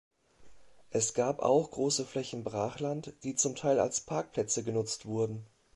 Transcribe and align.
Es 0.89 1.13
gab 1.13 1.41
auch 1.43 1.69
große 1.69 2.05
Flächen 2.07 2.43
Brachland, 2.43 3.13
die 3.23 3.35
zum 3.35 3.55
Teil 3.55 3.79
als 3.79 4.01
Parkplätze 4.01 4.63
genutzt 4.63 5.05
wurden. 5.05 5.45